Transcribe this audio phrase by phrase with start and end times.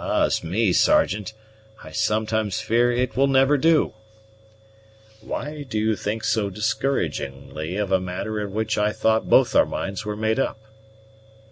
[0.00, 1.32] "Ah's me, Sergeant,
[1.84, 3.94] I sometimes fear it will never do."
[5.20, 9.64] "Why do you think so discouragingly of a matter on which I thought both our
[9.64, 10.58] minds were made up?"